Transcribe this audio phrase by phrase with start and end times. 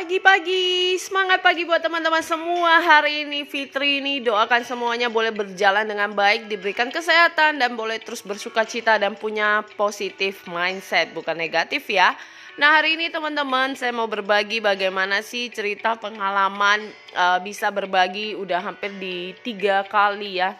[0.00, 2.80] Pagi-pagi, semangat pagi buat teman-teman semua.
[2.80, 8.24] Hari ini Fitri ini doakan semuanya boleh berjalan dengan baik, diberikan kesehatan dan boleh terus
[8.24, 12.16] bersuka cita dan punya positif mindset, bukan negatif ya.
[12.56, 16.80] Nah hari ini teman-teman saya mau berbagi bagaimana sih cerita pengalaman
[17.12, 20.56] uh, bisa berbagi udah hampir di tiga kali ya.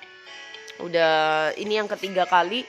[0.84, 2.68] Udah ini yang ketiga kali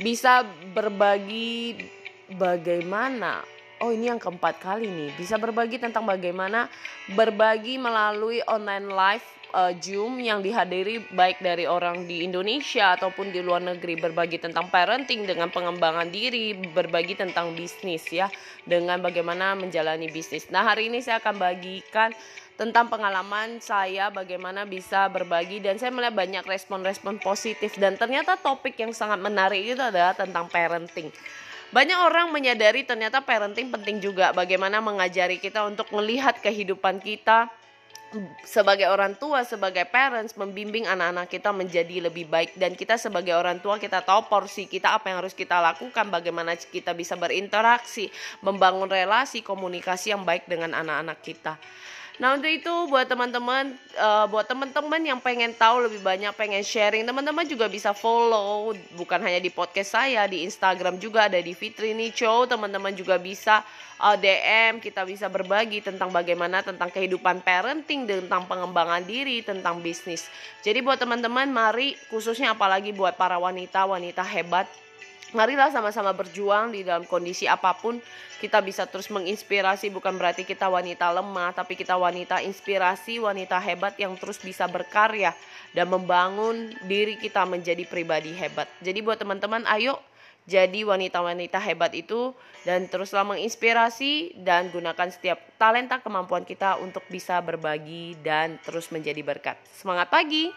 [0.00, 0.40] bisa
[0.72, 1.84] berbagi
[2.32, 5.10] bagaimana oh ini yang keempat kali nih.
[5.14, 6.66] Bisa berbagi tentang bagaimana
[7.14, 13.40] berbagi melalui online live uh, Zoom yang dihadiri baik dari orang di Indonesia ataupun di
[13.40, 13.98] luar negeri.
[13.98, 18.26] Berbagi tentang parenting dengan pengembangan diri berbagi tentang bisnis ya
[18.66, 20.50] dengan bagaimana menjalani bisnis.
[20.50, 22.10] Nah hari ini saya akan bagikan
[22.58, 27.78] tentang pengalaman saya bagaimana bisa berbagi dan saya melihat banyak respon-respon positif.
[27.78, 31.14] Dan ternyata topik yang sangat menarik itu adalah tentang parenting
[31.68, 37.52] banyak orang menyadari ternyata parenting penting juga bagaimana mengajari kita untuk melihat kehidupan kita
[38.48, 43.60] sebagai orang tua, sebagai parents membimbing anak-anak kita menjadi lebih baik dan kita sebagai orang
[43.60, 48.08] tua kita tahu porsi kita apa yang harus kita lakukan, bagaimana kita bisa berinteraksi,
[48.40, 51.60] membangun relasi komunikasi yang baik dengan anak-anak kita.
[52.18, 57.06] Nah untuk itu buat teman-teman, uh, buat teman-teman yang pengen tahu lebih banyak, pengen sharing,
[57.06, 61.94] teman-teman juga bisa follow, bukan hanya di podcast saya, di Instagram juga ada di Fitri
[62.10, 63.62] Show, teman-teman juga bisa
[64.02, 69.78] uh, eh, DM, kita bisa berbagi tentang bagaimana tentang kehidupan parenting, tentang pengembangan diri, tentang
[69.78, 70.26] bisnis.
[70.66, 74.66] Jadi buat teman-teman, mari khususnya apalagi buat para wanita, wanita hebat
[75.36, 78.00] marilah sama-sama berjuang di dalam kondisi apa pun
[78.40, 83.98] kita bisa terus menginspirasi bukan berarti kita wanita lemah tapi kita wanita inspirasi wanita hebat
[84.00, 85.36] yang terus bisa berkarya
[85.76, 90.00] dan membangun diri kita menjadi pribadi hebat jadi buat teman-teman ayo
[90.48, 92.32] jadi wanita-wanita hebat itu
[92.64, 99.20] dan teruslah menginspirasi dan gunakan setiap talenta kemampuan kita untuk bisa berbagi dan terus menjadi
[99.20, 99.60] berkat.
[99.76, 100.48] Semangat pagi!